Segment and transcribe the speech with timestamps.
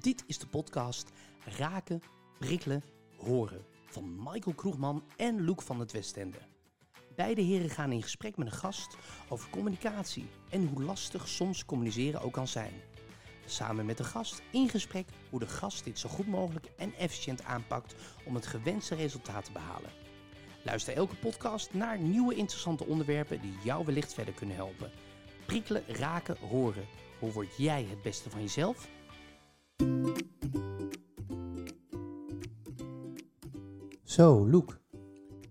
[0.00, 1.10] Dit is de podcast
[1.44, 2.02] Raken,
[2.38, 2.82] Prikkelen,
[3.16, 6.38] Horen van Michael Kroegman en Loek van het Westende.
[7.16, 8.96] Beide heren gaan in gesprek met een gast
[9.28, 12.72] over communicatie en hoe lastig soms communiceren ook kan zijn.
[13.46, 17.44] Samen met de gast in gesprek hoe de gast dit zo goed mogelijk en efficiënt
[17.44, 17.94] aanpakt
[18.24, 19.90] om het gewenste resultaat te behalen.
[20.64, 24.90] Luister elke podcast naar nieuwe interessante onderwerpen die jou wellicht verder kunnen helpen.
[25.46, 26.86] Prikkelen, raken, horen.
[27.18, 28.88] Hoe word jij het beste van jezelf?
[34.02, 34.78] Zo, Loek,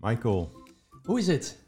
[0.00, 0.50] Michael,
[1.02, 1.58] hoe is het?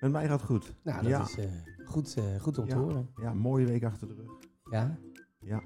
[0.00, 0.74] met mij gaat het goed.
[0.82, 1.22] Nou, dat ja.
[1.22, 1.44] is eh,
[1.84, 3.08] goed, eh, goed om te horen.
[3.16, 4.30] Ja, mooie week achter de rug.
[4.70, 4.98] Ja?
[5.40, 5.58] Ja,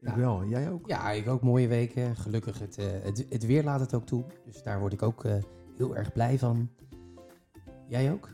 [0.00, 0.16] ik Ja.
[0.16, 0.44] wel.
[0.44, 0.86] Jij ook?
[0.88, 2.16] ja, ik ook mooie weken.
[2.16, 4.24] Gelukkig, het, eh, het, het weer laat het ook toe.
[4.44, 5.34] Dus daar word ik ook eh,
[5.76, 6.70] heel erg blij van.
[7.88, 8.28] Jij ook?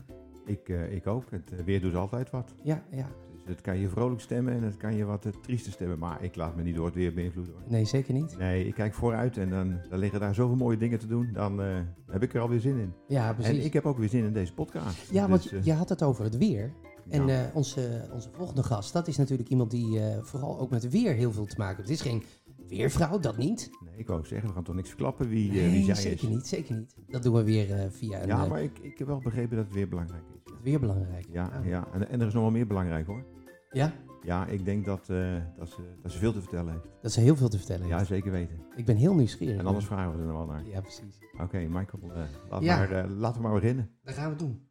[0.45, 1.31] Ik, eh, ik ook.
[1.31, 2.53] Het eh, weer doet altijd wat.
[2.63, 3.07] Ja, ja.
[3.49, 5.99] Het kan je vrolijk stemmen en het kan je wat uh, triester stemmen.
[5.99, 7.53] Maar ik laat me niet door het weer beïnvloeden.
[7.53, 7.63] Hoor.
[7.67, 8.37] Nee, zeker niet.
[8.37, 11.29] Nee, ik kijk vooruit en dan, dan liggen daar zoveel mooie dingen te doen.
[11.33, 11.67] Dan eh,
[12.07, 12.93] heb ik er alweer zin in.
[13.07, 13.57] Ja, precies.
[13.57, 15.11] En ik heb ook weer zin in deze podcast.
[15.11, 16.71] ja, want Dus, je- eh, je had het over het weer.
[17.09, 17.43] En ja.
[17.47, 21.13] eh, onze, onze volgende gast, dat is natuurlijk iemand die eh, vooral ook met weer
[21.13, 21.89] heel veel te maken heeft.
[21.89, 22.23] Het is geen
[22.67, 23.69] weervrouw, dat niet.
[23.85, 26.35] nee, ik wou zeggen, we gaan toch niks verklappen wie, eh, wie zij zeker is.
[26.35, 26.95] niet, zeker niet.
[27.07, 29.55] Dat doen we weer eh, via een, Ja, eh, maar ik, ik heb wel begrepen
[29.55, 30.51] dat het weer belangrijk is.
[30.51, 31.25] het weer belangrijk.
[31.31, 31.65] Ja, Ah.
[31.65, 31.87] ja.
[31.93, 33.23] En, en er is nog wel meer belangrijk hoor.
[33.69, 33.93] Ja?
[34.21, 36.83] Ja, ik denk dat, eh, dat, ze, dat ze veel te vertellen heeft.
[37.01, 37.87] Dat is heel veel te vertellen.
[37.87, 38.09] Ja, heeft.
[38.09, 38.65] zeker weten.
[38.75, 39.57] Ik ben heel nieuwsgierig.
[39.59, 40.67] En anders vragen we er nog wel naar.
[40.67, 41.17] Ja, precies.
[41.41, 42.77] Oké, Michael, eh, laat Ja.
[42.77, 43.97] maar, eh, laten we maar beginnen.
[44.03, 44.67] Dat gaan we doen.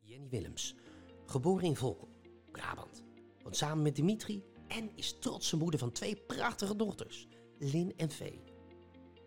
[0.00, 0.76] Jenny Willems,
[1.26, 2.08] geboren in Volkel,
[2.52, 3.02] Brabant.
[3.42, 8.40] Woont samen met Dimitri en is trotse moeder van twee prachtige dochters, Lin en Vee.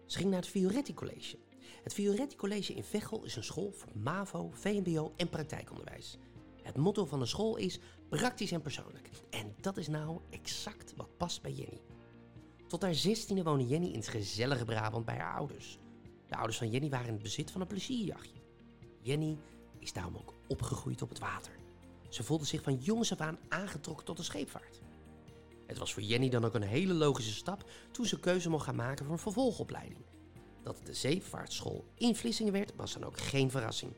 [0.06, 1.38] Ze ging naar het Fioretti College.
[1.84, 6.18] Het Fioretti College in Veghel is een school voor MAVO, VMBO en praktijkonderwijs.
[6.62, 9.10] Het motto van de school is praktisch en persoonlijk.
[9.30, 11.82] En dat is nou exact wat past bij Jenny.
[12.68, 15.80] Tot haar zestiende woonde Jenny in het gezellige Brabant bij haar ouders.
[16.28, 18.42] De ouders van Jenny waren in het bezit van een plezierjachtje.
[19.02, 19.38] Jenny
[19.80, 21.52] is daarom ook opgegroeid op het water.
[22.10, 24.82] Ze voelde zich van jongs af aan aangetrokken tot de scheepvaart.
[25.68, 28.76] Het was voor Jenny dan ook een hele logische stap toen ze keuze mocht gaan
[28.76, 30.00] maken voor een vervolgopleiding.
[30.64, 33.94] Dat het de zeevaartschool in Vlissingen werd, was dan ook geen verrassing.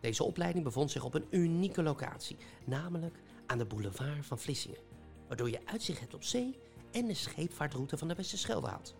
[0.00, 4.78] Deze opleiding bevond zich op een unieke locatie, namelijk aan de boulevard van Vlissingen,
[5.28, 6.58] waardoor je uitzicht hebt op zee
[6.90, 8.94] en de scheepvaartroute van de Westerschelde had.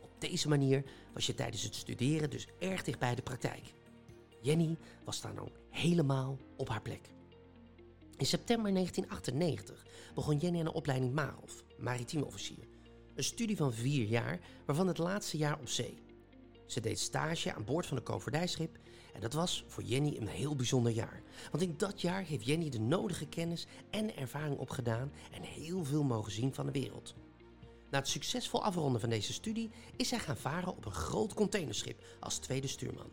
[0.00, 3.74] Op deze manier was je tijdens het studeren dus erg dicht bij de praktijk.
[4.42, 7.08] Jenny was dan ook helemaal op haar plek.
[8.16, 12.68] In september 1998 begon Jenny aan de opleiding MAROF, maritiem officier.
[13.14, 15.98] Een studie van vier jaar, waarvan het laatste jaar op zee.
[16.68, 18.78] Ze deed stage aan boord van een koopvaardijschip
[19.14, 21.22] en dat was voor Jenny een heel bijzonder jaar.
[21.50, 26.02] Want in dat jaar heeft Jenny de nodige kennis en ervaring opgedaan en heel veel
[26.02, 27.14] mogen zien van de wereld.
[27.90, 32.04] Na het succesvol afronden van deze studie is zij gaan varen op een groot containerschip
[32.20, 33.10] als tweede stuurman.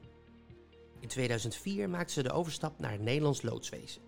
[1.00, 4.02] In 2004 maakte ze de overstap naar het Nederlands loodswezen.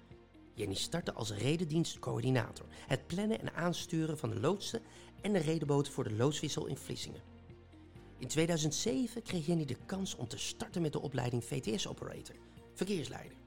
[0.53, 4.81] Jenny startte als rededienstcoördinator, het plannen en aansturen van de loodsen
[5.21, 7.36] en de redenboot voor de loodswissel in Vlissingen.
[8.17, 12.35] In 2007 kreeg Jenny de kans om te starten met de opleiding VTS-operator,
[12.73, 13.37] verkeersleider.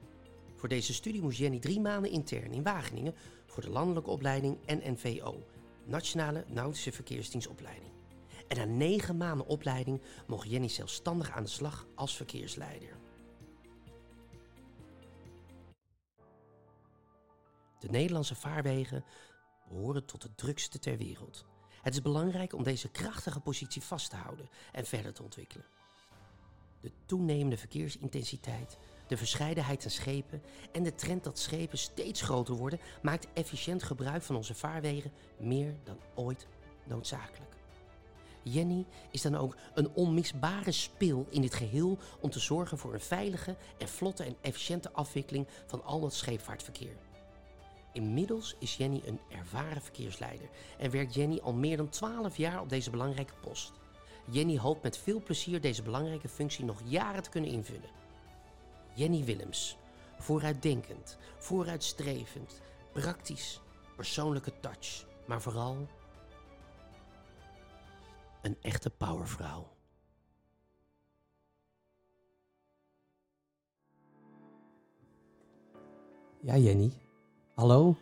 [0.55, 3.15] Voor deze studie moest Jenny drie maanden intern in Wageningen
[3.47, 5.47] voor de landelijke opleiding NNVO,
[5.85, 7.91] Nationale Nautische Verkeersdienstopleiding.
[8.49, 12.97] En na negen maanden opleiding mocht Jenny zelfstandig aan de slag als verkeersleider.
[17.79, 19.05] De Nederlandse vaarwegen
[19.69, 21.45] behoren tot de drukste ter wereld.
[21.83, 25.67] Het is belangrijk om deze krachtige positie vast te houden en verder te ontwikkelen.
[26.81, 30.43] De toenemende verkeersintensiteit, de verscheidenheid aan schepen
[30.73, 35.75] en de trend dat schepen steeds groter worden, maakt efficiënt gebruik van onze vaarwegen meer
[35.85, 36.47] dan ooit
[36.85, 37.59] noodzakelijk.
[38.43, 43.01] Jenny is dan ook een onmisbare spil in dit geheel om te zorgen voor een
[43.01, 46.97] veilige en vlotte en efficiënte afwikkeling van al dat scheepvaartverkeer.
[47.93, 52.69] Inmiddels is Jenny een ervaren verkeersleider en werkt Jenny al meer dan 12 jaar op
[52.69, 53.73] deze belangrijke post.
[54.31, 57.91] Jenny hoopt met veel plezier deze belangrijke functie nog jaren te kunnen invullen.
[58.95, 59.77] Jenny Willems.
[60.19, 62.61] Vooruitdenkend, vooruitstrevend,
[62.93, 63.61] praktisch,
[63.97, 65.89] persoonlijke touch, maar vooral
[68.43, 69.69] een echte powervrouw.
[76.41, 76.93] Ja, Jenny.
[77.61, 77.97] Hallo?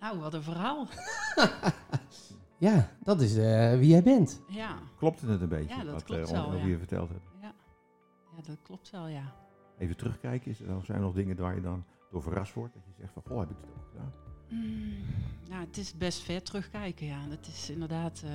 [0.00, 0.86] Nou, wat een verhaal.
[2.58, 4.42] Ja, dat is eh, wie jij bent.
[4.48, 5.74] Ja, Klopt het een beetje?
[5.76, 6.66] Ja, dat wat, klopt eh, wel, over ja.
[6.66, 7.30] je verteld hebt?
[7.40, 7.54] ja.
[8.36, 9.34] ja, dat klopt wel, ja.
[9.78, 12.74] Even terugkijken, is er dan, zijn er nog dingen waar je dan door verrast wordt?
[12.74, 14.12] Dat je zegt van, goh, heb ik het ook gedaan?
[14.48, 15.04] Mm,
[15.48, 17.20] nou, het is best ver terugkijken, ja.
[17.28, 18.30] Het is inderdaad eh,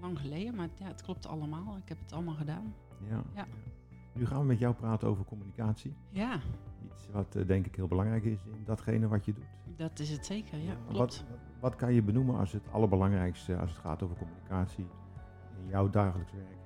[0.00, 1.76] lang geleden, maar ja, het klopt allemaal.
[1.76, 2.74] Ik heb het allemaal gedaan.
[3.08, 3.22] Ja.
[3.34, 3.46] Ja.
[4.12, 5.94] Nu gaan we met jou praten over communicatie.
[6.10, 6.40] Ja,
[6.94, 9.44] Iets wat eh, denk ik heel belangrijk is in datgene wat je doet.
[9.76, 10.58] dat is het zeker.
[10.58, 11.24] Ja, wat, klopt.
[11.60, 14.86] wat kan je benoemen als het allerbelangrijkste als het gaat over communicatie
[15.62, 16.60] in jouw dagelijks werk?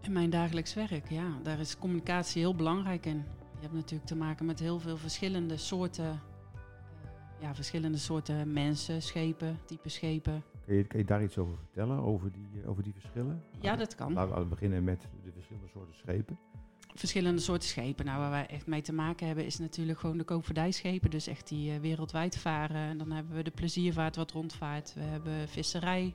[0.00, 3.16] In mijn dagelijks werk, ja, daar is communicatie heel belangrijk in.
[3.54, 9.02] Je hebt natuurlijk te maken met heel veel verschillende soorten, eh, ja, verschillende soorten mensen,
[9.02, 10.42] schepen, type schepen.
[10.64, 13.42] Kun je, kun je daar iets over vertellen, over die, over die verschillen?
[13.60, 14.12] Ja, dat kan.
[14.12, 16.38] Laten we beginnen met de verschillende soorten schepen.
[17.00, 18.04] Verschillende soorten schepen.
[18.04, 21.10] Nou, waar wij echt mee te maken hebben is natuurlijk gewoon de koopvaardijschepen.
[21.10, 22.76] Dus echt die eh, wereldwijd varen.
[22.76, 24.94] En dan hebben we de pleziervaart wat rondvaart.
[24.94, 26.14] We hebben visserij,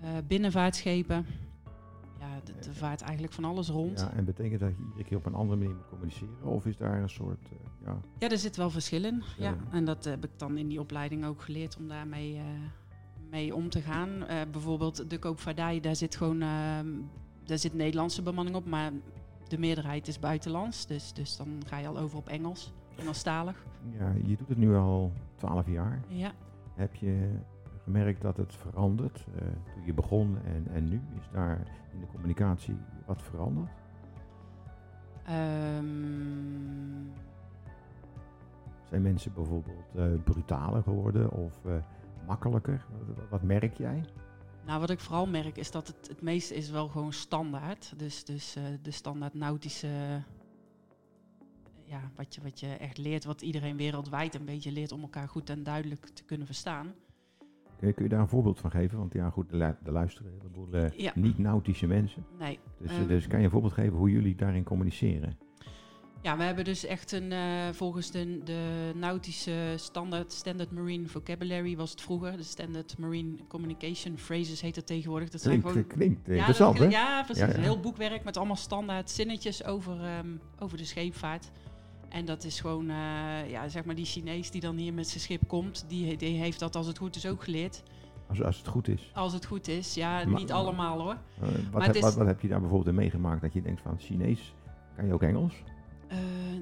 [0.00, 1.26] eh, binnenvaartschepen.
[2.18, 4.00] Ja, er vaart eigenlijk van alles rond.
[4.00, 6.42] Ja, en betekent dat je iedere keer op een andere manier moet communiceren?
[6.42, 9.14] Of is daar een soort, eh, ja, Ja, er zit wel verschil in.
[9.14, 9.22] Ja.
[9.22, 9.58] Verschillen.
[9.72, 12.40] En dat heb ik dan in die opleiding ook geleerd om daarmee
[13.30, 14.24] mee om te gaan.
[14.50, 16.88] Bijvoorbeeld de koopvaardij, daar zit gewoon ehm,
[17.44, 18.92] daar zit Nederlandse bemanning op, maar
[19.52, 20.86] de meerderheid is buitenlands.
[20.86, 23.64] Dus, dus dan ga je al over op Engels, Engelstalig.
[23.98, 26.00] ja, je doet het nu al twaalf jaar.
[26.08, 26.30] Ja.
[26.74, 27.30] Heb je
[27.84, 29.42] gemerkt dat het verandert eh,
[29.74, 31.00] toen je begon en, en nu?
[31.20, 31.58] Is daar
[31.92, 32.76] in de communicatie
[33.06, 33.70] wat veranderd?
[35.24, 35.84] Ehm,
[38.88, 41.72] Zijn mensen bijvoorbeeld eh, brutaler geworden of eh,
[42.26, 42.84] makkelijker?
[42.98, 44.04] Wat, wat- wat merk jij?
[44.66, 47.92] Nou, wat ik vooral merk is dat het, het meeste is wel gewoon standaard.
[47.96, 50.22] Dus, dus eh, de standaard nautische,
[51.84, 55.28] ja, wat je, wat je echt leert, wat iedereen wereldwijd een beetje leert om elkaar
[55.28, 56.94] goed en duidelijk te kunnen verstaan.
[57.78, 58.98] Kun je, kun je daar een voorbeeld van geven?
[58.98, 61.12] Want ja, goed, er er luisteren een heleboel eh, Ja.
[61.14, 62.24] niet-nautische mensen.
[62.38, 63.08] Nee, Dus, eh, Ehm.
[63.08, 65.38] dus kan je een voorbeeld geven hoe jullie daarin communiceren?
[66.22, 67.40] Ja, we hebben dus echt een, eh,
[67.72, 72.36] volgens de, de nautische standaard, standard marine vocabulary was het vroeger.
[72.36, 75.28] De standard marine communication phrases heet het tegenwoordig.
[75.28, 75.96] Dat zijn Klinkt, gewoon...
[75.98, 76.98] klinkt Ja, interessant, dat- hè?
[76.98, 77.42] Ja, precies.
[77.42, 77.54] Ja, ja.
[77.54, 80.26] Een heel boekwerk met allemaal standaard zinnetjes over, ehm,
[80.58, 81.50] over de scheepvaart.
[82.08, 85.20] En dat is gewoon, eh, ja, zeg maar die Chinees die dan hier met zijn
[85.20, 87.82] schip komt, die, die heeft dat als het goed is ook geleerd.
[88.28, 89.10] Als, als het goed is.
[89.14, 91.12] Als het goed is, ja, Maar- niet allemaal hoor.
[91.40, 93.40] Eh, wat, Maar heb, is- wat, wat heb je daar bijvoorbeeld in meegemaakt?
[93.42, 94.54] Dat je denkt van Chinees,
[94.96, 95.54] kan je ook Engels?
[96.12, 96.18] Eh,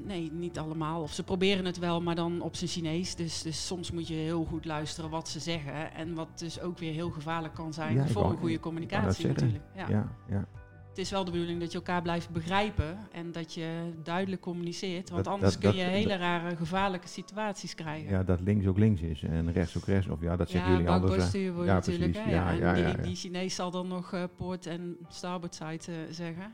[0.06, 1.02] nee, niet allemaal.
[1.02, 3.14] Of ze proberen het wel, maar dan op zijn Chinees.
[3.14, 5.92] Dus, dus soms moet je heel goed luisteren wat ze zeggen.
[5.94, 9.64] En wat dus ook weer heel gevaarlijk kan zijn Ja, voor een goede communicatie natuurlijk.
[9.76, 9.88] Ja.
[9.88, 10.46] Ja, ja.
[10.88, 15.10] Het is wel de bedoeling dat je elkaar blijft begrijpen en dat je duidelijk communiceert.
[15.10, 18.10] Want Dat- anders dat- kun dat- je hele rare gevaarlijke situaties krijgen.
[18.10, 20.08] ja, dat links ook links is en rechts ook rechts.
[20.08, 21.06] Of ja, dat zeggen jullie anders.
[21.12, 22.12] bankbordstuur Ja, natuurlijk.
[22.12, 22.30] precies.
[22.30, 22.96] Ja, Ja, en ja, die, ja, ja.
[22.96, 26.52] die Chinees zal dan nog eh, poort en starboard side eh, zeggen.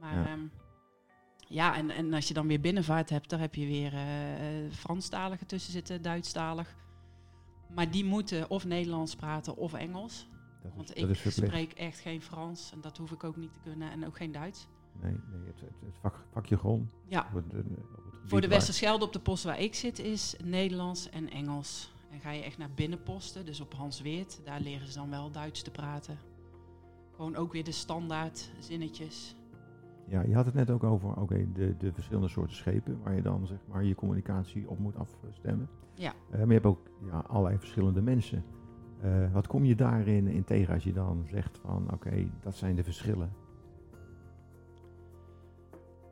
[0.00, 0.36] Maar Ja.
[1.50, 4.00] Ja, en, en als je dan weer binnenvaart hebt, daar heb je weer eh,
[4.72, 6.76] Franstaligen tussen zitten, Duitsstalig.
[7.74, 10.28] Maar die moeten of Nederlands praten of Engels.
[10.62, 13.58] Dat Want is, ik spreek echt geen Frans en dat hoef ik ook niet te
[13.62, 14.66] kunnen en ook geen Duits.
[15.00, 16.94] Nee, nee het, het, het vak, vakje grond.
[17.08, 20.34] Ja, Op het, eh, op voor de Westerschelde op de post waar ik zit is
[20.44, 21.92] Nederlands en Engels.
[22.10, 25.30] En ga je echt naar binnenposten, dus op Hans Weert, daar leren ze dan wel
[25.30, 26.18] Duits te praten.
[27.14, 29.34] Gewoon ook weer de standaard zinnetjes.
[30.10, 33.22] Ja, je had het net ook over oké, de, de verschillende soorten schepen waar je
[33.22, 35.68] dan zeg maar je communicatie op moet afstemmen.
[35.94, 36.12] Ja.
[36.30, 38.44] Eh, maar je hebt ook ja, allerlei verschillende mensen.
[39.00, 42.76] Eh, wat kom je daarin in tegen als je dan zegt van oké, dat zijn
[42.76, 43.32] de verschillen?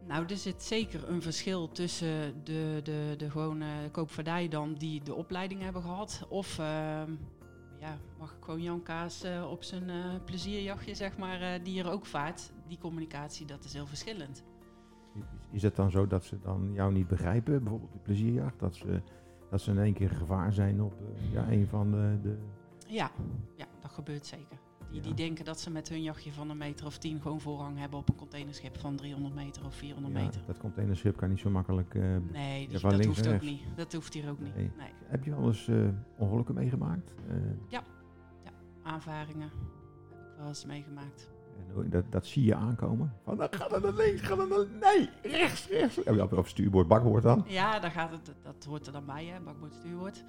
[0.06, 5.14] Nou, er zit zeker een verschil tussen de, de, de gewone koopvaardij dan die de
[5.14, 6.26] opleiding hebben gehad.
[6.28, 7.10] Of, ehm,
[7.80, 11.82] ja, mag ik gewoon Jan Kaas eh, op zijn eh, plezierjachtje, zeg maar, eh, die
[11.82, 12.52] er ook vaart.
[12.68, 14.44] Die communicatie, dat is heel verschillend.
[15.50, 18.58] Is, het dan zo dat ze dan jou niet begrijpen, bijvoorbeeld de plezierjacht?
[18.58, 19.02] Dat ze,
[19.50, 20.94] dat ze in één keer gevaar zijn op
[21.32, 22.38] ja, een van de, de...
[22.86, 23.10] Ja,
[23.56, 24.58] ja dat gebeurt zeker.
[24.90, 25.02] Die, Ja.
[25.02, 27.98] die denken dat ze met hun jachtje van een meter of tien gewoon voorrang hebben
[27.98, 30.40] op een containerschip van 300 meter of 400 Ja, meter.
[30.46, 31.94] dat containerschip kan niet zo makkelijk...
[31.94, 32.02] eh,
[32.32, 33.60] Nee, die, Ja, dat hoeft ook niet.
[33.76, 34.54] Dat hoeft hier ook niet.
[34.56, 34.70] Nee.
[34.78, 34.90] Nee.
[35.06, 35.76] Heb je wel eens eh,
[36.16, 37.14] ongelukken meegemaakt?
[37.28, 37.78] Eh,
[38.82, 39.50] Aanvaringen
[40.10, 41.30] heb ik wel eens meegemaakt.
[41.76, 43.12] En dat, dat zie je aankomen.
[43.24, 44.66] Van, dan gaat het naar links, gaat het naar...
[44.80, 45.98] Nee, rechts, rechts.
[46.04, 47.44] Ja, Op, op stuurboord, bakboord dan.
[47.46, 50.24] Ja, daar gaat het, dat hoort er dan bij, hè, bakboord, stuurboord.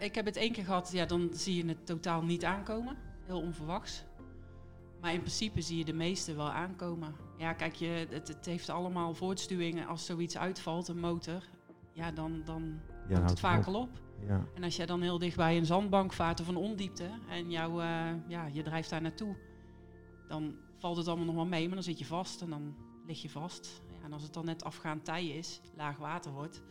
[0.00, 2.96] Ik heb het één keer gehad, ja, dan zie je het totaal niet aankomen.
[3.26, 4.04] Heel onverwachts.
[5.00, 7.14] Maar in principe zie je de meeste wel aankomen.
[7.36, 9.86] Ja, kijk, je, het, het heeft allemaal voortstuwingen.
[9.86, 11.42] Als zoiets uitvalt, een motor,
[11.92, 13.74] ja, dan, dan Ja, houdt het vaak op.
[13.74, 13.88] al op.
[14.26, 17.50] Ja, En als jij dan heel dicht bij een zandbank vaart of een ondiepte en
[17.50, 19.36] jou, eh, ja, je drijft daar naartoe,
[20.28, 22.74] dan valt het allemaal nog wel mee, maar dan zit je vast en dan
[23.06, 23.82] lig je vast.
[23.98, 26.62] Ja, en als het dan net afgaand tij is, laag water wordt,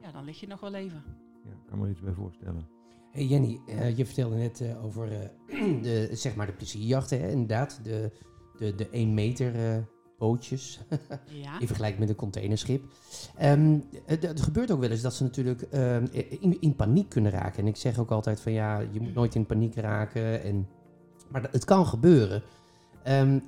[0.00, 1.02] ja, dan lig je nog wel even.
[1.44, 2.68] ja, ik kan me er iets bij voorstellen.
[3.12, 7.30] Hey Jenny, eh, je vertelde net eh, over eh, de, zeg maar de plezierjachten, hè?
[7.30, 7.80] inderdaad.
[7.82, 8.10] De,
[8.58, 9.84] de, de 1 meter
[10.18, 10.80] bootjes,
[11.42, 11.60] Ja.
[11.60, 12.84] in vergelijking met een containerschip.
[13.36, 16.06] Ehm, het, het gebeurt ook wel eens dat ze natuurlijk ehm,
[16.40, 17.62] in, in paniek kunnen raken.
[17.62, 20.42] En ik zeg ook altijd van ja, je moet nooit in paniek raken.
[20.42, 20.68] En,
[21.28, 22.42] maar het kan gebeuren.
[23.02, 23.38] Ehm,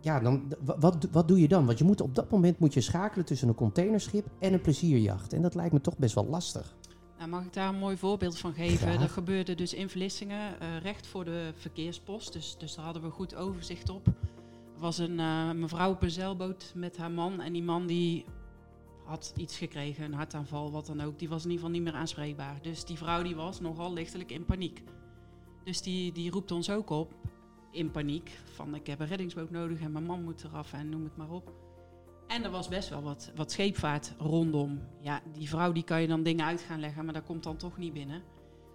[0.00, 1.66] ja, dan, wa- wat, wat doe je dan?
[1.66, 5.32] Want je moet, op dat moment moet je schakelen tussen een containerschip en een plezierjacht.
[5.32, 6.76] En dat lijkt me toch best wel lastig.
[7.24, 9.00] Nou, mag ik daar een mooi voorbeeld van geven?
[9.00, 12.32] Dat gebeurde dus in Vlissingen, eh, recht voor de verkeerspost.
[12.32, 14.06] Dus, dus daar hadden we goed overzicht op.
[14.06, 17.40] Er was een eh, mevrouw op een zeilboot met haar man.
[17.40, 18.24] En die man die
[19.04, 21.18] had iets gekregen, een hartaanval, wat dan ook.
[21.18, 22.58] Die was in ieder geval niet meer aanspreekbaar.
[22.62, 24.82] Dus die vrouw die was nogal lichtelijk in paniek.
[25.64, 27.14] Dus die, die roept ons ook op,
[27.70, 31.04] in paniek, van ik heb een reddingsboot nodig en mijn man moet eraf en noem
[31.04, 31.63] het maar op.
[32.26, 34.80] En er was best wel wat, wat scheepvaart rondom.
[35.00, 37.56] Ja, die vrouw die kan je dan dingen uit gaan leggen, maar dat komt dan
[37.56, 38.22] toch niet binnen.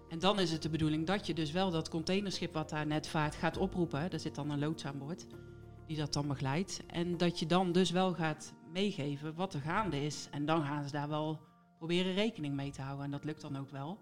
[0.08, 3.06] En dan is het de bedoeling dat je dus wel dat containerschip wat daar net
[3.06, 4.10] vaart gaat oproepen.
[4.10, 5.26] Daar zit dan een loods aan boord
[5.86, 6.82] die dat dan begeleidt.
[6.86, 10.28] En dat je dan dus wel gaat meegeven wat er gaande is.
[10.30, 11.40] En dan gaan ze daar wel
[11.78, 13.04] proberen rekening mee te houden.
[13.04, 13.98] En dat lukt dan ook wel.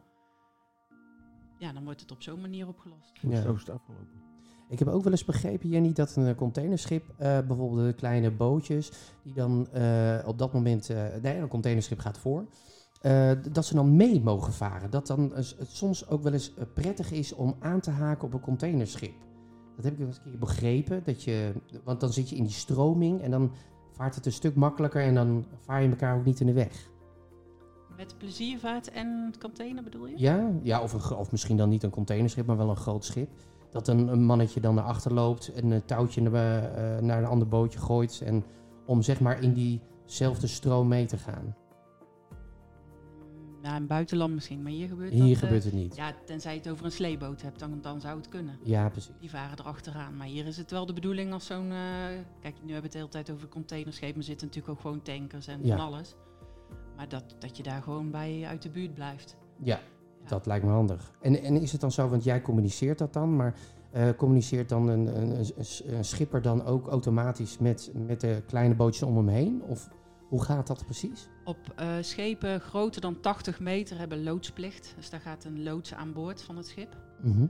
[1.59, 3.13] Ja, dan wordt het op zo'n manier opgelost.
[3.21, 3.43] Ja.
[3.43, 4.28] Zo is het afgelopen.
[4.69, 8.91] Ik heb ook wel eens begrepen, Jenny, dat een containerschip, eh, bijvoorbeeld de kleine bootjes,
[9.23, 12.45] die dan eh, op dat moment, eh nee, een containerschip gaat voor,
[13.51, 14.91] dat ze dan mee mogen varen.
[14.91, 18.41] Dat dan het soms ook wel eens prettig is om aan te haken op een
[18.41, 19.15] containerschip.
[19.77, 21.53] Dat heb ik wel eens een keer begrepen, dat je,
[21.85, 23.53] want dan zit je in die stroming en dan
[23.93, 26.91] vaart het een stuk makkelijker en dan vaar je elkaar ook niet in de weg.
[27.97, 30.15] Met pleziervaart en container bedoel je?
[30.19, 33.31] Ja, ja of, een, of misschien dan niet een containerschip, maar wel een groot schip.
[33.71, 37.29] Dat een, een mannetje dan naar achter loopt en een touwtje naar, eh, naar een
[37.29, 38.23] ander bootje gooit.
[38.25, 38.45] En
[38.87, 39.53] om zeg maar in
[40.05, 41.57] diezelfde stroom mee te gaan.
[43.63, 45.31] Ja, in het buitenland misschien, maar hier gebeurt Hier dat...
[45.33, 45.97] eh, gebeurt het niet.
[45.97, 48.59] Ja, tenzij je het over een sleeboot hebt, dan, dan zou het kunnen.
[48.63, 49.13] Ja, precies.
[49.21, 50.17] Die varen erachteraan.
[50.17, 51.71] Maar hier is het wel de bedoeling als zo'n...
[51.71, 51.79] eh,
[52.41, 54.11] kijk, nu hebben we het de hele tijd over containerschepen.
[54.15, 55.77] Maar er zitten natuurlijk ook gewoon tankers en Ja.
[55.77, 56.15] van alles.
[56.97, 59.37] Maar dat, dat je daar gewoon bij uit de buurt blijft.
[59.63, 59.81] Ja.
[60.29, 61.13] Dat lijkt me handig.
[61.21, 63.55] En, en is het dan zo, want jij communiceert dat dan, maar
[63.91, 69.17] eh, communiceert dan een, een, schipper dan ook automatisch met, met de kleine bootjes om
[69.17, 69.63] hem heen?
[69.63, 69.89] Of
[70.29, 71.29] hoe gaat dat precies?
[71.45, 74.93] Op eh, schepen groter dan 80 meter hebben loodsplicht.
[74.97, 76.97] Dus daar gaat een loods aan boord van het schip.
[77.23, 77.47] Mhm.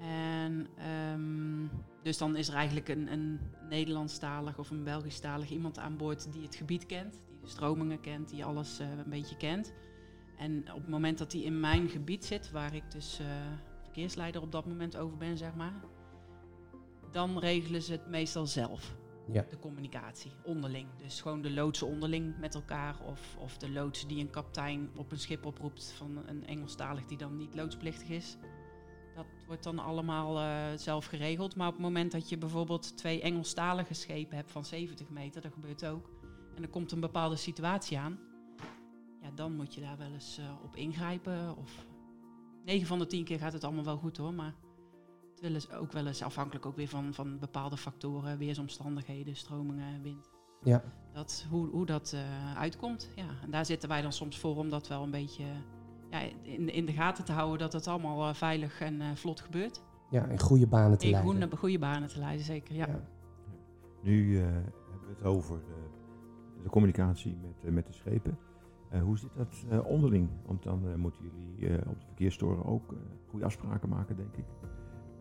[0.00, 1.66] En ehm,
[2.02, 6.42] dus dan is er eigenlijk een, een Nederlandstalig of een Belgischtalig iemand aan boord die
[6.42, 9.72] het gebied kent, die de stromingen kent, die alles eh, een beetje kent.
[10.40, 13.26] En op het moment dat hij in mijn gebied zit, waar ik dus eh,
[13.82, 15.72] verkeersleider op dat moment over ben, zeg maar,
[17.10, 18.94] dan regelen ze het meestal zelf,
[19.32, 19.44] Ja.
[19.48, 20.88] de communicatie, onderling.
[20.96, 25.12] Dus gewoon de loodsen onderling met elkaar of, of de loods die een kapitein op
[25.12, 28.36] een schip oproept van een Engelstalig die dan niet loodsplichtig is.
[29.14, 31.56] Dat wordt dan allemaal eh, zelf geregeld.
[31.56, 35.52] Maar op het moment dat je bijvoorbeeld twee Engelstalige schepen hebt van 70 meter, dat
[35.52, 36.10] gebeurt ook.
[36.54, 38.18] En er komt een bepaalde situatie aan.
[39.30, 41.56] Ja, dan moet je daar wel eens eh, op ingrijpen.
[41.56, 41.86] Of
[42.64, 44.34] 9 van de 10 keer gaat het allemaal wel goed hoor.
[44.34, 44.54] Maar
[45.30, 50.02] het wil eens ook wel eens afhankelijk ook weer van, van bepaalde factoren, weersomstandigheden, stromingen,
[50.02, 50.30] wind.
[50.62, 50.82] Ja.
[51.12, 53.10] Dat, hoe, hoe dat eh, uitkomt.
[53.16, 53.28] Ja.
[53.42, 55.44] En daar zitten wij dan soms voor om dat wel een beetje
[56.10, 59.40] ja, in, in de gaten te houden dat het allemaal eh, veilig en eh, vlot
[59.40, 59.82] gebeurt.
[60.10, 61.32] Ja, in goede banen te In leiden.
[61.32, 62.74] goede, goede banen te leiden, zeker.
[62.74, 62.86] Ja.
[62.86, 63.00] Ja.
[64.02, 64.62] Nu eh, hebben
[65.06, 68.38] we het over eh, de communicatie met, eh, met de schepen.
[68.90, 70.28] Eh, hoe zit dat eh, onderling?
[70.46, 72.94] Want dan eh, moeten jullie op de verkeerstoren ook
[73.28, 74.44] goede afspraken maken, denk ik.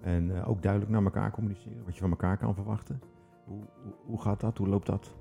[0.01, 3.01] En ook duidelijk naar elkaar communiceren, wat je van elkaar kan verwachten.
[3.45, 3.63] Hoe,
[4.05, 4.57] hoe, gaat dat?
[4.57, 5.15] Hoe loopt dat?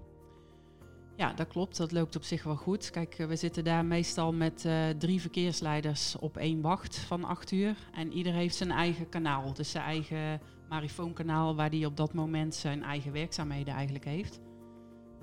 [1.16, 1.76] Ja, dat klopt.
[1.76, 2.90] Dat loopt op zich wel goed.
[2.90, 7.90] Kijk, we zitten daar meestal met drie verkeersleiders op één wacht van acht uur.
[7.92, 9.52] En ieder heeft zijn eigen kanaal.
[9.52, 14.40] Dus zijn eigen marifoonkanaal waar hij op dat moment zijn eigen werkzaamheden eigenlijk heeft.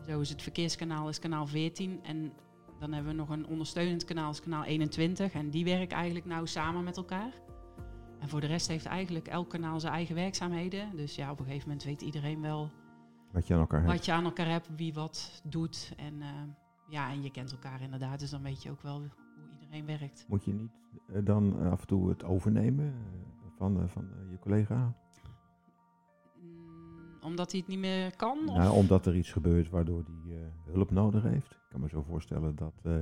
[0.08, 2.00] Zo is het verkeerskanaal is kanaal 14.
[2.03, 2.34] En
[2.79, 5.34] dan hebben we nog een ondersteunend kanaal, is kanaal 21.
[5.34, 7.32] En die werken eigenlijk nou samen met elkaar.
[8.20, 10.96] En voor de rest heeft eigenlijk elk kanaal zijn eigen werkzaamheden.
[10.96, 12.72] Dus ja, op een gegeven moment weet iedereen wel
[13.32, 13.91] Wat je aan elkaar hebt?
[13.91, 15.94] wat je aan elkaar hebt, wie wat doet.
[15.98, 16.27] En eh,
[16.89, 19.10] ja, en je kent elkaar inderdaad, dus dan weet je ook wel hoe
[19.60, 20.25] iedereen werkt.
[20.27, 20.72] Moet je niet
[21.08, 24.94] eh, dan af en toe het overnemen eh, van, van je collega?
[26.41, 28.38] Mm, omdat hij het niet meer kan?
[28.50, 28.58] Of?
[28.58, 31.60] Nou, omdat er iets gebeurt waardoor hij hulp nodig heeft.
[31.75, 32.94] Ik kan me zo voorstellen dat, eh,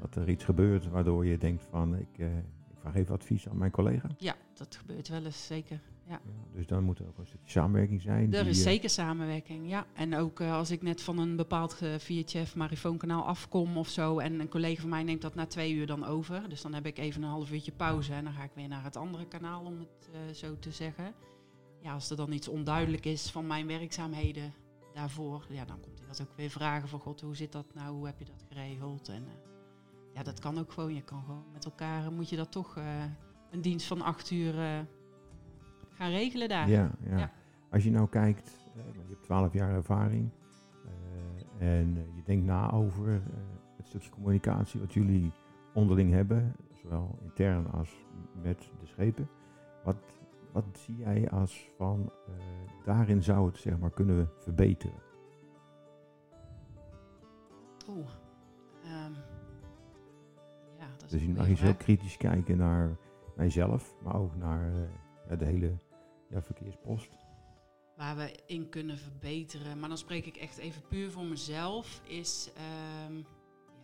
[0.00, 3.58] dat er iets gebeurt waardoor je denkt van ik, eh, ik vraag even advies aan
[3.58, 4.08] mijn collega.
[4.18, 5.80] Ja, dat gebeurt wel eens, zeker.
[6.06, 6.20] ja.
[6.52, 8.34] dus dan moet er ook een stukje samenwerking zijn.
[8.34, 9.86] Er is eh, zeker samenwerking, ja.
[9.94, 14.18] En ook als ik net van een bepaald uh, VHF marifoonkanaal afkom of zo...
[14.18, 16.48] en een collega van mij neemt dat na twee uur dan over.
[16.48, 18.12] Dus dan heb ik even een half uurtje pauze...
[18.12, 21.14] en dan ga ik weer naar het andere kanaal, om het zo te zeggen.
[21.82, 24.52] Ja, als er dan iets onduidelijk is van mijn werkzaamheden
[25.00, 25.46] daarvoor...
[25.48, 27.00] ja, dan komt hij dat ook weer vragen van...
[27.00, 27.94] God, hoe zit dat nou?
[27.94, 29.08] Hoe heb je dat geregeld?
[29.08, 29.28] En uh,
[30.14, 30.94] ja, dat kan ook gewoon.
[30.94, 32.12] Je kan gewoon met elkaar...
[32.12, 32.76] moet je dat toch
[33.50, 34.52] een dienst van acht uur
[35.88, 36.68] gaan regelen daar.
[36.68, 37.18] Ja, ja.
[37.18, 37.32] Ja.
[37.70, 40.30] Als je nou kijkt, je hebt 12 jaar ervaring
[41.58, 43.22] en je denkt na over
[43.76, 45.32] het stukje communicatie wat jullie
[45.72, 48.06] onderling hebben, zowel intern als
[48.42, 49.28] met de schepen.
[49.84, 49.96] Wat,
[50.52, 52.12] wat zie jij als van
[52.84, 55.02] daarin zou het zeg maar kunnen verbeteren?
[57.88, 58.10] Oeh.
[58.84, 59.14] Um,
[60.78, 62.98] ja, dat is dus je mag heel kritisch kijken naar,
[63.36, 64.72] naar jezelf, maar ook naar
[65.28, 65.76] ja, de hele
[66.28, 67.10] ja, verkeerspost.
[67.96, 72.52] Waar we in kunnen verbeteren, maar dan spreek ik echt even puur voor mezelf, is
[73.06, 73.16] um,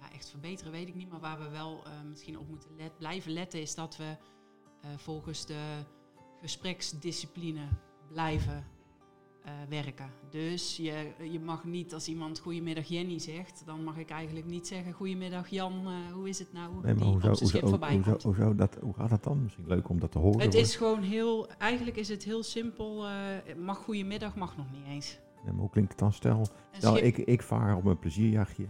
[0.01, 2.99] ja, echt verbeteren weet ik niet, maar waar we wel uh, misschien op moeten let,
[2.99, 4.17] blijven letten, is dat we
[4.85, 5.85] uh, volgens de
[6.45, 7.61] gespreksdiscipline
[8.13, 8.65] blijven
[9.47, 10.11] uh, werken.
[10.31, 14.67] Dus je, je mag niet als iemand goedemiddag Jenny zegt, dan mag ik eigenlijk niet
[14.67, 16.69] zeggen goedemiddag Jan, uh, hoe is het nou?
[16.83, 18.23] Nee, maar hoe, zou, op zijn hoe, schip hoe, voorbij hoe, komt.
[18.23, 19.43] hoe, zou dat, hoe gaat dat dan?
[19.43, 20.41] Misschien leuk om dat te horen.
[20.41, 20.63] Het hoor.
[20.63, 23.07] is gewoon heel, eigenlijk is het heel simpel.
[23.07, 23.13] Uh,
[23.65, 25.19] mag goedemiddag, mag nog niet eens.
[25.45, 26.13] Maar hoe klinkt het dan?
[26.73, 28.67] Stel, ik, ik vaar op een plezierjachtje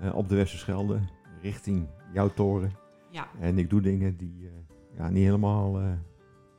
[0.00, 1.00] eh, op de Westerschelde
[1.42, 2.72] richting jouw toren.
[3.10, 5.92] Ja, En ik doe dingen die eh, ja, niet helemaal eh,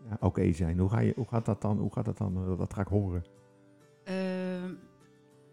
[0.09, 0.79] ja, oké zijn.
[0.79, 1.77] Hoe, ga je, hoe gaat dat dan?
[1.77, 2.37] Hoe gaat dat dan?
[2.37, 3.23] Eh, dat ga ik horen.
[4.03, 4.73] Ehm,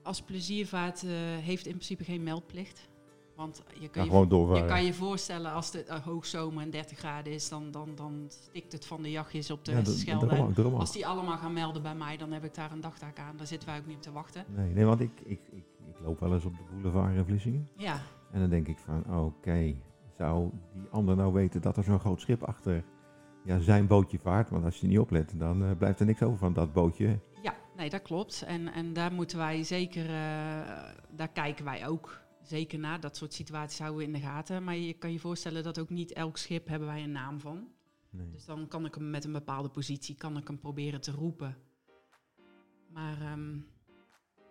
[0.02, 2.88] als pleziervaart eh, heeft in principe geen meldplicht.
[3.36, 6.98] Want je Ja, kan, je, je kan je voorstellen als het uh, hoogzomer en 30
[6.98, 9.72] graden is, dan, dan, dan stikt het van de jachtjes op de
[10.06, 10.18] ja,
[10.64, 10.78] ook.
[10.78, 13.36] Als die allemaal gaan melden bij mij, dan heb ik daar een dagtaak aan.
[13.36, 14.44] Daar zitten wij ook niet op te wachten.
[14.48, 17.68] Nee, nee, want ik, ik, ik, ik loop wel eens op de boulevard in Vlissingen.
[17.76, 19.74] Ja, En dan denk ik van, oké,
[20.16, 22.84] zou die ander nou weten dat er zo'n groot schip achter
[23.44, 24.50] ja, zijn bootje vaart?
[24.50, 27.18] Want als je niet oplet, dan eh, blijft er niks over van dat bootje.
[27.42, 28.42] ja nee, dat klopt.
[28.42, 30.10] En, en daar moeten wij zeker, uh,
[31.10, 33.00] daar kijken wij ook zeker naar.
[33.00, 34.64] Dat soort situaties houden we in de gaten.
[34.64, 37.68] Maar je kan je voorstellen dat ook niet elk schip hebben wij een naam van.
[38.10, 38.30] Nee.
[38.30, 41.56] Dus dan kan ik hem met een bepaalde positie, kan ik hem proberen te roepen.
[42.88, 43.66] Maar um,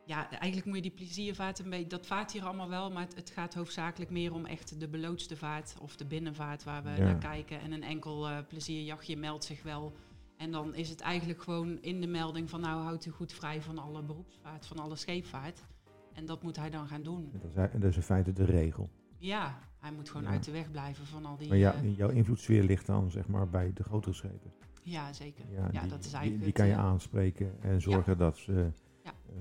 [0.05, 3.15] ja, eigenlijk moet je die pleziervaart een beetje, dat vaart hier allemaal wel, maar het,
[3.15, 7.03] het, gaat hoofdzakelijk meer om echt de beloodste vaart of de binnenvaart waar we ja.
[7.03, 7.59] naar kijken.
[7.59, 9.93] En een enkel uh, plezierjachtje meldt zich wel.
[10.37, 13.61] En dan is het eigenlijk gewoon in de melding van nou houdt u goed vrij
[13.61, 15.65] van alle beroepsvaart, van alle scheepvaart.
[16.13, 17.29] En dat moet hij dan gaan doen.
[17.31, 18.89] Dat is, dat is in feite de regel.
[19.17, 20.31] Ja, hij moet gewoon Ja.
[20.31, 21.47] uit de weg blijven van al die...
[21.47, 24.51] Maar ja, eh, jouw invloedssfeer ligt dan zeg maar bij de grotere schepen.
[24.83, 25.45] ja, zeker.
[25.49, 28.71] Ja, Ja, die, dat is eigenlijk die kan je eh, aanspreken en zorgen dat ze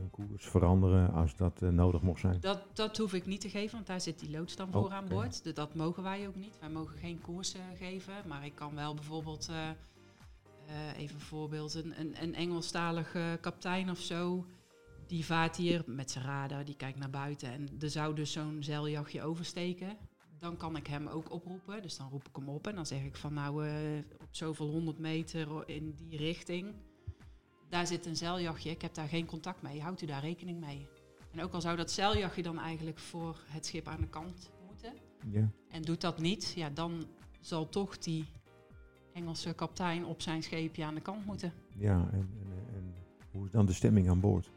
[0.01, 2.41] Een koers veranderen als dat eh, nodig mocht zijn.
[2.41, 5.09] Dat, dat hoef ik niet te geven, want daar zit die loods dan voor aan
[5.09, 5.55] boord.
[5.57, 6.59] Dat mogen wij ook niet.
[6.61, 8.15] Wij mogen geen koers eh, geven.
[8.27, 9.71] Maar ik kan wel bijvoorbeeld, eh,
[10.67, 14.47] eh, even een voorbeeld, een, een, een Engelstalige kaptein of zo.
[15.07, 17.53] Die vaart hier met zijn radar, die kijkt naar buiten.
[17.53, 19.97] En er zou dus zo'n zeiljachtje oversteken.
[20.39, 21.83] Dan kan ik hem ook oproepen.
[21.83, 24.69] Dus dan roep ik hem op en dan zeg ik van nou eh, op zoveel
[24.69, 26.75] honderd meter in die richting.
[27.73, 29.81] Daar zit een zeiljachtje, ik heb daar geen contact mee.
[29.83, 30.87] Houdt u daar rekening mee?
[31.31, 34.93] En ook al zou dat zeiljachtje dan eigenlijk voor het schip aan de kant moeten.
[35.31, 35.49] Ja.
[35.71, 37.07] En doet dat niet, ja, dan
[37.41, 38.25] zal toch die
[39.13, 41.53] Engelse kapitein op zijn scheepje aan de kant moeten.
[41.77, 42.95] Ja, en, en, en
[43.31, 44.51] hoe is dan de stemming aan boord?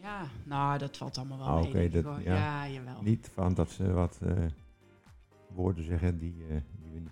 [0.00, 1.90] Ja, nou, dat valt allemaal wel Ah, mee.
[1.90, 2.34] dat- ja.
[2.34, 3.02] ja, jawel.
[3.02, 4.44] Niet van dat ze wat eh,
[5.54, 6.56] woorden zeggen die, eh,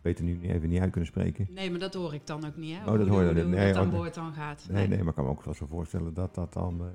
[0.02, 1.46] beter nu even niet uit kunnen spreken.
[1.50, 2.80] Nee, maar dat hoor ik dan ook niet, hè?
[2.80, 3.54] Oh, dat Hoe- hoor je dan niet.
[3.54, 4.66] Nee, aan want- boord dan gaat.
[4.70, 6.86] Nee, nee, maar ik kan me ook wel zo voorstellen dat dat dan eh,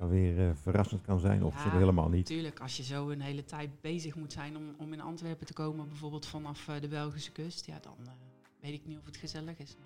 [0.00, 1.62] ja, weer eh, verrassend kan zijn of Ja.
[1.70, 2.28] ze helemaal niet.
[2.28, 5.52] Natuurlijk, als je zo een hele tijd bezig moet zijn om, om in Antwerpen te
[5.52, 8.12] komen, bijvoorbeeld vanaf eh, de Belgische kust, ja, dan eh,
[8.60, 9.76] weet ik niet of het gezellig is.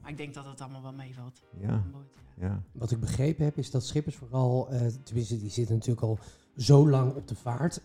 [0.00, 1.68] Maar, ik denk dat het allemaal wel meevalt Ja.
[1.68, 1.82] Ja.
[2.46, 2.62] ja.
[2.72, 6.18] Wat ik begrepen heb is dat schippers vooral, eh, tenminste die zitten natuurlijk al
[6.56, 7.80] zo lang op de vaart,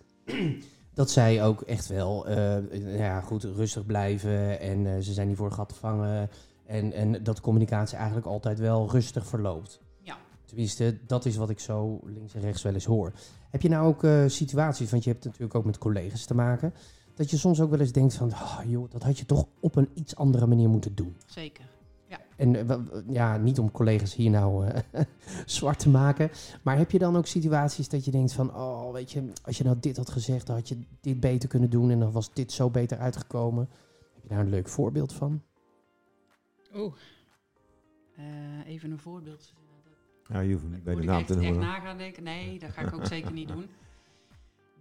[0.93, 5.37] dat zij ook echt wel eh, ja, goed, rustig blijven en eh, ze zijn niet
[5.37, 6.29] voor een gat te vangen.
[6.65, 9.81] En, en dat communicatie eigenlijk altijd wel rustig verloopt.
[10.01, 10.17] Ja.
[10.45, 13.13] Tenminste, dat is wat ik zo links en rechts wel eens hoor.
[13.49, 16.73] Heb je nou ook eh, situaties, want je hebt natuurlijk ook met collega's te maken,
[17.15, 19.75] dat je soms ook wel eens denkt van, oh, joh, dat had je toch op
[19.75, 21.15] een iets andere manier moeten doen.
[21.25, 21.65] Zeker.
[22.39, 25.01] En eh, wa- ja, niet om collega's hier nou eh,
[25.45, 26.29] zwart te maken.
[26.61, 28.55] Maar heb je dan ook situaties dat je denkt van...
[28.55, 31.69] Oh, weet je, als je nou dit had gezegd, dan had je dit beter kunnen
[31.69, 31.89] doen...
[31.91, 33.69] en dan was dit zo beter uitgekomen.
[34.13, 35.41] Heb je daar een leuk voorbeeld van?
[36.75, 36.93] Oeh.
[38.15, 39.53] Eh, even een voorbeeld.
[40.27, 42.23] Ja, je hoeft niet bij de Moet naam ik te echt, echt na gaan denken?
[42.23, 43.65] Nee, dat ga ik ook zeker niet doen.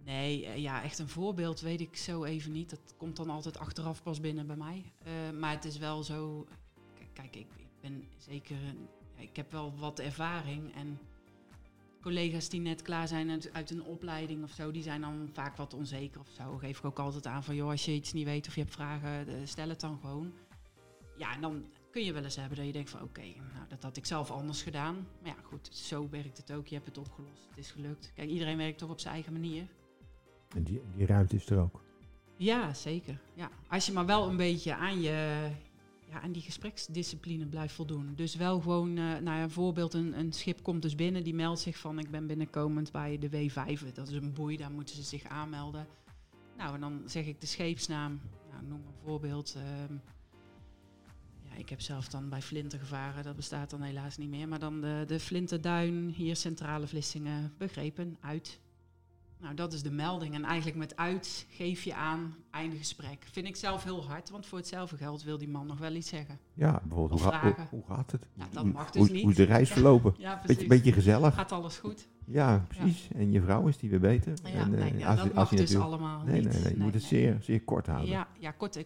[0.05, 2.69] Nee, eh, ja, echt een voorbeeld weet ik zo even niet.
[2.69, 4.91] Dat komt dan altijd achteraf pas binnen bij mij.
[5.03, 6.47] Eh, maar het is wel zo...
[7.21, 8.57] Kijk, ik, ik ben zeker...
[9.15, 10.99] ik heb wel wat ervaring en...
[12.01, 15.57] Collega's die net klaar zijn uit, uit een opleiding of zo, die zijn dan vaak
[15.57, 16.57] wat onzeker of zo.
[16.57, 18.73] Geef ik ook altijd aan van, joh, als je iets niet weet of je hebt
[18.73, 20.33] vragen, eh, stel het dan gewoon.
[21.17, 23.83] Ja, en dan kun je wel eens hebben dat je denkt van, oké, nou, dat
[23.83, 25.07] had ik zelf anders gedaan.
[25.21, 26.67] Maar ja, goed, zo werkt het ook.
[26.67, 28.11] Je hebt het opgelost, het is gelukt.
[28.15, 29.67] Kijk, iedereen werkt toch op zijn eigen manier.
[30.55, 31.83] En die, die ruimte is er ook.
[32.35, 33.21] Ja, zeker.
[33.33, 33.49] Ja.
[33.67, 35.49] Als je maar wel een beetje aan, je,
[36.09, 38.13] ja, aan die gespreksdiscipline blijft voldoen.
[38.15, 41.33] Dus wel gewoon, eh nou ja, een voorbeeld, een, een schip komt dus binnen, die
[41.33, 43.93] meldt zich van ik ben binnenkomend bij de W5.
[43.93, 45.87] Dat is een boei, daar moeten ze zich aanmelden.
[46.57, 48.19] Nou, en dan zeg ik de scheepsnaam,
[48.51, 49.55] nou, noem een voorbeeld.
[49.55, 49.93] ehm,
[51.43, 54.47] ja, ik heb zelf dan bij Flinter gevaren, dat bestaat dan helaas niet meer.
[54.47, 58.59] Maar dan de, de Flinterduin, hier Centrale Vlissingen, begrepen, uit.
[59.41, 60.33] Nou, dat is de melding.
[60.33, 63.27] En eigenlijk met uit geef je aan, einde gesprek.
[63.31, 66.09] Vind ik zelf heel hard, want voor hetzelfde geld wil die man nog wel iets
[66.09, 66.39] zeggen.
[66.53, 68.27] Ja, bijvoorbeeld, hoe, ga- hoe, gaat het?
[68.33, 69.21] Ja, dat Hoe- mag dus hoe, niet.
[69.21, 70.13] Hoe is de reis verlopen?
[70.17, 70.47] Ja, precies.
[70.55, 71.33] Beetje, beetje gezellig.
[71.33, 72.07] Gaat alles goed?
[72.25, 73.07] Ja, precies.
[73.15, 74.33] En je vrouw is die weer beter?
[74.43, 76.53] Ja, en, eh, nee, als dat je- mag als je dus natuurlijk- allemaal Nee, niet.
[76.53, 76.73] nee, nee.
[76.73, 78.09] Je moet het zeer, zeer kort houden.
[78.09, 78.83] Ja, ja kort, eh,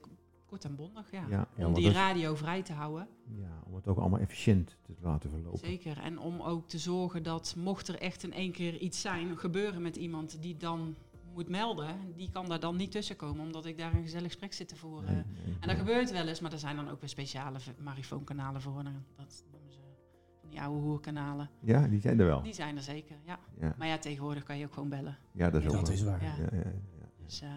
[0.54, 1.26] kort en bondig, ja.
[1.30, 3.08] Ja, ja, om die radio vrij te houden.
[3.36, 5.60] Ja, om het ook allemaal efficiënt te laten verlopen.
[5.60, 5.98] Zeker.
[6.00, 9.82] En om ook te zorgen dat mocht er echt in één keer iets zijn, gebeuren
[9.82, 10.96] met iemand die dan
[11.34, 14.54] moet melden, die kan daar dan niet tussen komen, omdat ik daar een gezellig gesprek
[14.54, 15.06] zit te voeren.
[15.14, 18.62] Nee, nee, En dat gebeurt wel eens, maar er zijn dan ook weer speciale marifooonkanalen
[18.62, 18.84] voor.
[18.84, 19.80] Dat noemen ze
[20.42, 21.50] van die oude hoerkanalen.
[21.62, 22.42] Ja, die zijn er wel.
[22.42, 23.40] Die zijn er zeker, ja.
[23.60, 25.18] Ja, Maar ja, tegenwoordig kan je ook gewoon bellen.
[25.32, 25.98] ja dat is ook Dat wel.
[25.98, 26.24] is waar.
[26.24, 26.36] Ja.
[26.38, 26.60] Ja, ja,
[27.00, 27.08] ja.
[27.24, 27.50] Dus, eh,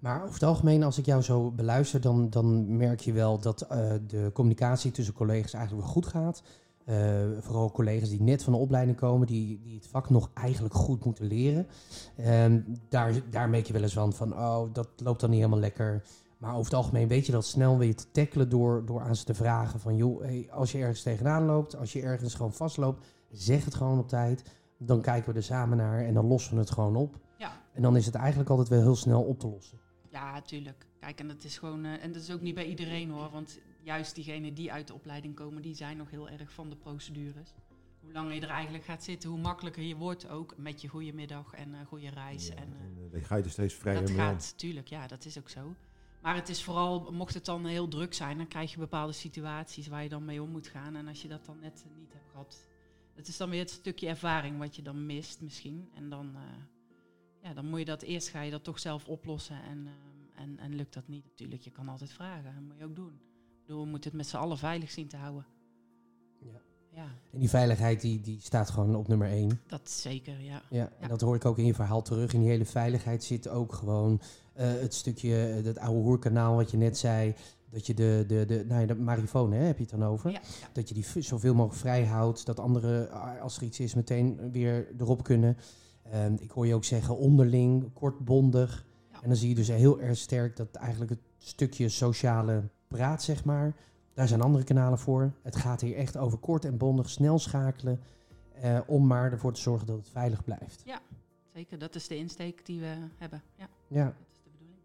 [0.00, 3.60] Maar over het algemeen, als ik jou zo beluister, dan, dan merk je wel dat
[3.60, 6.42] eh, de communicatie tussen collega's eigenlijk wel goed gaat.
[6.84, 6.96] Eh,
[7.40, 11.04] vooral collega's die net van de opleiding komen, die, die het vak nog eigenlijk goed
[11.04, 11.66] moeten leren.
[12.16, 15.60] Ehm, daar, daar merk je wel eens van, van, oh, dat loopt dan niet helemaal
[15.60, 16.02] lekker.
[16.38, 19.24] Maar over het algemeen weet je dat snel weer te tackelen door, door aan ze
[19.24, 23.06] te vragen van, joh, hey, als je ergens tegenaan loopt, als je ergens gewoon vastloopt,
[23.30, 24.42] zeg het gewoon op tijd.
[24.78, 27.18] Dan kijken we er samen naar en dan lossen we het gewoon op.
[27.38, 27.52] ja.
[27.72, 29.78] En dan is het eigenlijk altijd wel heel snel op te lossen.
[30.10, 30.86] Ja, tuurlijk.
[31.00, 33.60] Kijk, en dat is gewoon, eh, en dat is ook niet bij iedereen hoor, want
[33.82, 37.54] juist diegenen die uit de opleiding komen, die zijn nog heel erg van de procedures.
[38.00, 41.12] Hoe langer je er eigenlijk gaat zitten, hoe makkelijker je wordt ook met je goede
[41.12, 42.46] middag en eh goede reis.
[42.46, 44.24] Ja, en, eh, dan ga je er steeds vrijer dat mee om.
[44.24, 45.74] gaat, tuurlijk, ja, dat is ook zo.
[46.22, 49.86] Maar het is vooral, mocht het dan heel druk zijn, dan krijg je bepaalde situaties
[49.86, 50.96] waar je dan mee om moet gaan.
[50.96, 52.68] En als je dat dan net niet hebt gehad,
[53.14, 55.90] dat is dan weer het stukje ervaring wat je dan mist misschien.
[55.94, 56.36] En dan,
[57.42, 59.56] ja, dan moet je dat eerst ga je dat toch zelf oplossen.
[59.70, 62.44] En, eh, en, en lukt dat niet natuurlijk, je kan altijd vragen.
[62.54, 63.12] Dat moet je ook doen.
[63.60, 65.46] Ik bedoel, we moeten het met z'n allen veilig zien te houden.
[66.38, 66.60] Ja.
[66.94, 69.60] Ja, En die veiligheid die, die staat gewoon op nummer één.
[69.66, 70.62] dat zeker, ja.
[70.70, 71.08] Ja, en Ja.
[71.08, 72.32] dat hoor ik ook in je verhaal terug.
[72.32, 74.20] In die hele veiligheid zit ook gewoon
[74.54, 77.34] eh, het stukje, eh, dat oude hoerkanaal wat je net zei.
[77.70, 80.30] Dat je de, de, de, nou ja, de marifoon, hè, heb je het dan over?
[80.30, 80.40] Ja.
[80.72, 82.46] Dat je die zoveel mogelijk vrij houdt.
[82.46, 85.56] Dat anderen, als er iets is, meteen weer erop kunnen.
[86.10, 88.86] Ehm, ik hoor je ook zeggen onderling, kortbondig.
[89.12, 89.22] Ja.
[89.22, 93.44] En dan zie je dus heel erg sterk dat eigenlijk het stukje sociale praat, zeg
[93.44, 93.74] maar.
[94.14, 95.32] Daar zijn andere kanalen voor.
[95.42, 98.00] Het gaat hier echt over kort en bondig, snel schakelen.
[98.60, 100.82] eh, om maar ervoor te zorgen dat het veilig blijft.
[101.54, 103.42] Zeker, dat is de insteek die we hebben.
[103.56, 104.78] Ja, Ja, dat is de bedoeling.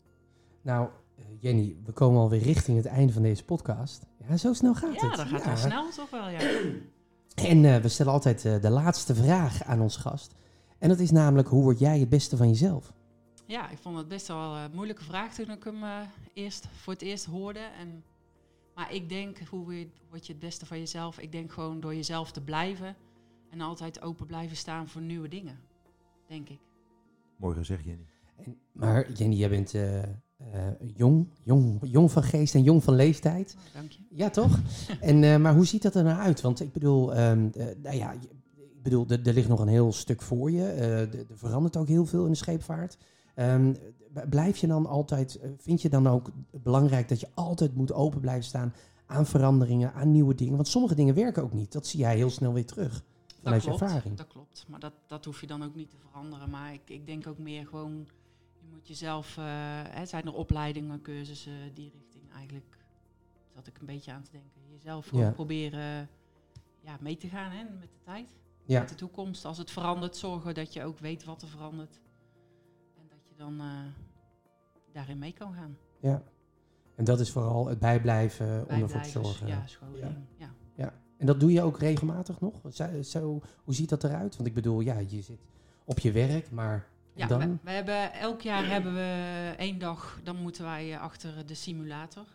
[0.61, 4.05] nou eh, Jenny, we komen alweer richting het einde van deze podcast.
[4.27, 5.15] Ja, zo snel gaat Ja, het.
[5.17, 5.45] dat gaat Ja.
[5.47, 6.39] wel snel toch wel, ja.
[7.35, 10.33] En eh, we stellen altijd de laatste vraag aan onze gast.
[10.79, 12.93] En dat is namelijk, hoe word jij het beste van jezelf?
[13.45, 15.99] Ja, ik vond het best wel een moeilijke vraag toen ik hem eh,
[16.33, 17.59] eerst, voor het eerst hoorde.
[17.59, 18.03] En,
[18.75, 21.19] maar ik denk, hoe word je het beste van jezelf?
[21.19, 22.95] Ik denk gewoon door jezelf te blijven
[23.49, 25.59] en altijd open blijven staan voor nieuwe dingen.
[26.27, 26.59] Denk ik.
[27.37, 28.05] Mooi gezegd, Jenny.
[28.35, 30.03] En, maar Jenny, jij bent eh,
[30.37, 30.61] eh,
[30.95, 33.55] jong, jong, jong van geest en jong van leeftijd.
[33.57, 33.99] Oh, dank je.
[34.09, 34.59] Ja, toch?
[34.99, 36.41] en, eh, maar hoe ziet dat er nou uit?
[36.41, 38.13] Want ik bedoel, ehm, eh, nou ja,
[38.85, 40.67] bedoel, er, er ligt nog een heel stuk voor je.
[40.67, 42.97] Eh, er, er verandert ook heel veel in de scheepvaart.
[43.35, 43.73] Ehm,
[44.29, 48.19] blijf je dan altijd, eh, vind je dan ook belangrijk dat je altijd moet open
[48.19, 48.73] blijven staan
[49.05, 50.55] aan veranderingen, aan nieuwe dingen?
[50.55, 51.71] Want sommige dingen werken ook niet.
[51.71, 53.03] Dat zie jij heel snel weer terug
[53.43, 54.17] vanuit je klopt, ervaring.
[54.17, 56.49] Dat klopt, maar dat, dat hoef je dan ook niet te veranderen.
[56.49, 58.07] Maar ik, ik denk ook meer gewoon,
[58.59, 59.43] je moet jezelf, eh,
[59.87, 62.77] hè, zijn er opleidingen, cursussen, die richting eigenlijk,
[63.53, 64.61] zat ik een beetje aan te denken.
[64.71, 65.31] Jezelf gewoon Ja.
[65.31, 66.09] proberen
[66.81, 68.29] ja, mee te gaan hè, met de tijd.
[68.65, 68.79] Ja.
[68.79, 69.45] Met de toekomst.
[69.45, 71.99] Als het verandert, zorgen dat je ook weet wat er verandert.
[72.97, 73.67] En dat je dan eh,
[74.93, 75.77] daarin mee kan gaan.
[75.99, 76.23] Ja.
[76.95, 79.47] En dat is vooral het bijblijven, om ervoor te Bijblijven, zorgen.
[79.47, 80.15] Ja, scholing.
[80.37, 80.93] Ja.
[81.17, 82.53] En dat doe je ook regelmatig nog?
[82.73, 84.35] Zo, zo- hoe ziet dat eruit?
[84.35, 85.39] Want ik bedoel, ja, je zit
[85.85, 87.39] op je werk, maar Ja, dan?
[87.39, 91.53] we, we hebben, elk jaar hebben we één dag, dan moeten wij eh, achter de
[91.53, 92.25] simulator.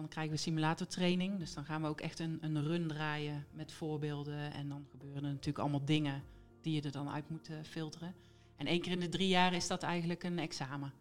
[0.00, 1.38] Dan krijgen we simulatortraining.
[1.38, 4.52] Dus dan gaan we ook echt een, een run draaien met voorbeelden.
[4.52, 6.22] En dan gebeuren er natuurlijk allemaal dingen
[6.60, 8.14] die je er dan uit moet eh, filteren.
[8.56, 10.92] En één keer in de drie jaar is dat eigenlijk een examen.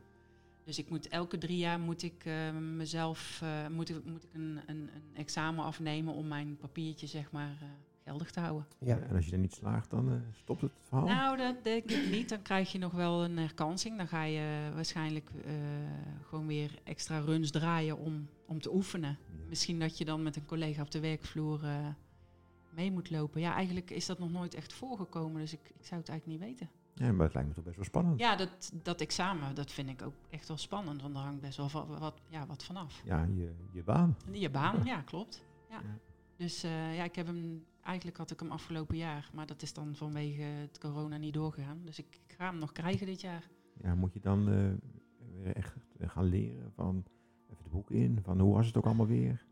[0.64, 4.34] Dus ik moet elke drie jaar moet ik eh, mezelf eh, moet ik, moet ik
[4.34, 7.58] een, een, een examen afnemen om mijn papiertje zeg maar
[8.04, 8.68] geldig te houden.
[8.80, 8.98] Ja.
[8.98, 11.08] En als je er niet slaagt, dan stopt het verhaal.
[11.08, 12.30] Nou, dat denk ik niet.
[12.30, 13.98] Dan krijg je nog wel een herkansing.
[13.98, 15.32] Dan ga je waarschijnlijk
[16.22, 19.10] gewoon weer extra runs draaien om, om te oefenen.
[19.10, 19.46] Ja.
[19.50, 21.88] Misschien dat je dan met een collega op de werkvloer eh,
[22.70, 23.42] mee moet lopen.
[23.42, 26.50] Ja, eigenlijk is dat nog nooit echt voorgekomen, dus ik, ik zou het eigenlijk niet
[26.50, 26.70] weten.
[26.94, 28.20] Ja, maar het lijkt me toch best wel spannend.
[28.20, 31.58] Ja, dat, dat examen, dat vind ik ook echt wel spannend, want daar hangt best
[31.58, 33.02] wel va- wat, ja, wat vanaf.
[33.06, 34.16] Ja, je, je baan.
[34.32, 35.44] Je baan, ja, klopt.
[35.70, 35.80] Ja.
[35.80, 35.98] Ja.
[36.36, 39.74] Dus eh, ja, ik heb hem, eigenlijk had ik hem afgelopen jaar, maar dat is
[39.74, 41.82] dan vanwege het corona niet doorgegaan.
[41.84, 43.50] Dus ik, ik ga hem nog krijgen dit jaar.
[43.82, 44.72] Ja, moet je dan eh,
[45.44, 47.04] weer echt gaan leren van
[47.70, 49.48] boek in, van hoe was het ook allemaal weer?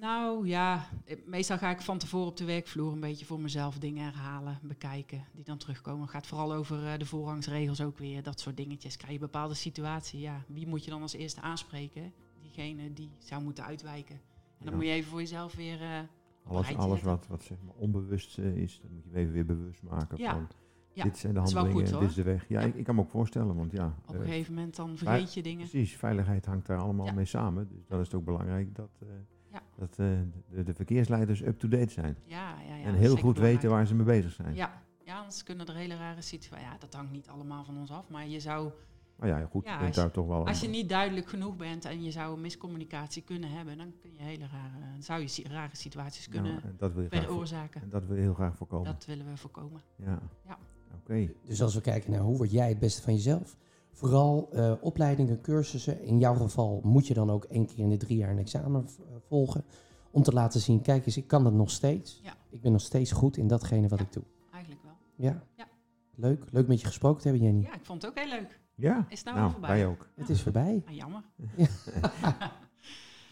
[0.00, 0.86] Nou ja,
[1.26, 5.24] meestal ga ik van tevoren op de werkvloer een beetje voor mezelf dingen herhalen, bekijken,
[5.32, 6.00] die dan terugkomen.
[6.00, 8.96] Het gaat vooral over eh, de voorrangsregels ook weer, dat soort dingetjes.
[8.96, 12.12] Krijg je een bepaalde situatie, ja, wie moet je dan als eerste aanspreken?
[12.42, 14.20] Diegene die zou moeten uitwijken.
[14.58, 15.82] En dan moet je even voor jezelf weer...
[15.82, 16.08] een
[16.44, 19.82] Alles, alles wat, wat zeg maar onbewust eh, is, dat moet je even weer bewust
[19.82, 20.32] maken Ja.
[20.32, 20.48] van
[20.92, 22.48] Ja, dit zijn de handelingen, goed, dit is de weg.
[22.48, 22.66] Ja, Ja.
[22.66, 25.34] Ik, ik kan me ook voorstellen, want ja, Op eh, een gegeven moment dan vergeet
[25.34, 25.68] je dingen.
[25.68, 27.12] precies, veiligheid hangt daar allemaal Ja.
[27.12, 27.68] mee samen.
[27.68, 29.08] Dus dan is het ook belangrijk dat, eh,
[29.52, 29.60] Ja.
[29.76, 30.06] dat eh,
[30.50, 32.16] de, de verkeersleiders up-to-date zijn.
[32.26, 32.84] Ja, ja, ja.
[32.84, 34.54] en heel goed weten waar ze mee bezig zijn.
[34.54, 36.66] Ja, ja, anders kunnen er hele rare situaties...
[36.66, 38.70] Ja, dat hangt niet allemaal van ons af, maar je zou...
[39.16, 40.46] Maar ja, goed, Ja, als je- toch wel...
[40.46, 44.10] Als je niet duidelijk genoeg bent en je zou een miscommunicatie kunnen hebben, dan kun
[44.16, 47.82] je hele rare, zou je rare situaties kunnen en dat wil je veroorzaken.
[47.82, 48.86] en dat wil je heel graag voorkomen.
[48.92, 49.80] Dat willen we voorkomen.
[49.96, 50.18] Ja.
[50.46, 50.58] Ja.
[51.00, 51.30] Oké.
[51.46, 53.56] Dus als we kijken naar hoe word jij het beste van jezelf,
[53.92, 56.02] vooral eh, opleidingen, cursussen.
[56.02, 58.86] In jouw geval moet je dan ook één keer in de drie jaar een examen
[58.98, 59.64] eh, volgen.
[60.10, 62.20] Om te laten zien, kijk eens, ik kan dat nog steeds.
[62.22, 62.34] Ja.
[62.50, 64.04] Ik ben nog steeds goed in datgene wat Ja.
[64.04, 64.22] ik doe.
[64.52, 64.92] Eigenlijk wel.
[65.16, 65.42] Ja.
[65.56, 65.68] Ja.
[66.14, 66.44] Leuk.
[66.50, 67.62] Leuk met je gesproken te hebben, Jenny.
[67.62, 68.58] Ja, ik vond het ook heel leuk.
[68.74, 69.70] Ja, Is het nou al nou, voorbij?
[69.76, 70.08] wij ook.
[70.14, 70.82] Het is voorbij.
[70.86, 71.22] Ah, jammer.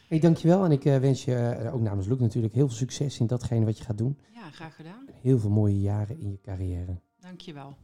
[0.08, 0.64] Hey, dankjewel.
[0.64, 3.78] En ik eh, wens je ook namens Luc natuurlijk heel veel succes in datgene wat
[3.78, 4.18] je gaat doen.
[4.34, 5.06] Ja, graag gedaan.
[5.12, 7.00] Heel veel mooie jaren in je carrière.
[7.28, 7.76] Dankjewel.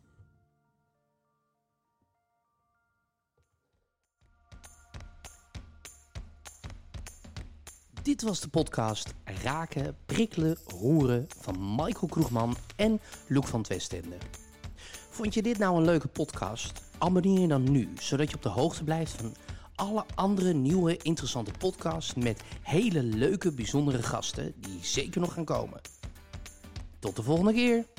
[8.02, 14.16] Dit was de podcast Raken, Prikkelen, Roeren van Michael Kroegman en Luc van Twestende.
[15.11, 16.83] Vond je dit nou een leuke podcast?
[16.98, 19.35] Abonneer je dan nu, zodat je op de hoogte blijft van
[19.74, 25.80] alle andere nieuwe interessante podcasts met hele leuke bijzondere gasten die zeker nog gaan komen.
[26.98, 27.93] Tot de volgende keer!